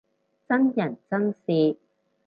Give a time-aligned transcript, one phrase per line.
[0.47, 1.77] 真人真事